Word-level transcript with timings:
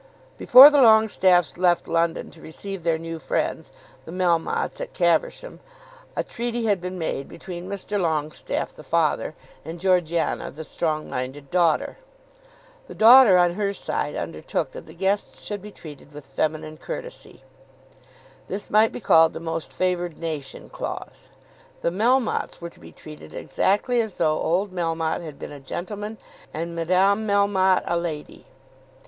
Before 0.35 0.71
the 0.71 0.79
Longestaffes 0.81 1.59
left 1.59 1.87
London 1.87 2.31
to 2.31 2.41
receive 2.41 2.81
their 2.81 2.97
new 2.97 3.19
friends 3.19 3.71
the 4.05 4.11
Melmottes 4.11 4.81
at 4.81 4.93
Caversham, 4.93 5.59
a 6.15 6.23
treaty 6.23 6.65
had 6.65 6.81
been 6.81 6.97
made 6.97 7.27
between 7.29 7.69
Mr. 7.69 8.01
Longestaffe, 8.01 8.75
the 8.75 8.81
father, 8.83 9.35
and 9.63 9.79
Georgiana, 9.79 10.49
the 10.49 10.63
strong 10.63 11.07
minded 11.07 11.51
daughter. 11.51 11.99
The 12.87 12.95
daughter 12.95 13.37
on 13.37 13.53
her 13.53 13.75
side 13.75 14.15
undertook 14.15 14.71
that 14.71 14.87
the 14.87 14.95
guests 14.95 15.43
should 15.43 15.61
be 15.61 15.69
treated 15.69 16.13
with 16.13 16.25
feminine 16.25 16.77
courtesy. 16.77 17.43
This 18.47 18.71
might 18.71 18.91
be 18.91 19.01
called 19.01 19.33
the 19.33 19.39
most 19.39 19.71
favoured 19.71 20.17
nation 20.17 20.67
clause. 20.71 21.29
The 21.83 21.91
Melmottes 21.91 22.59
were 22.59 22.71
to 22.71 22.79
be 22.79 22.91
treated 22.91 23.35
exactly 23.35 24.01
as 24.01 24.15
though 24.15 24.39
old 24.41 24.73
Melmotte 24.73 25.21
had 25.21 25.37
been 25.37 25.51
a 25.51 25.59
gentleman 25.59 26.17
and 26.55 26.75
Madame 26.75 27.27
Melmotte 27.27 27.83
a 27.85 27.97
lady. 27.97 28.47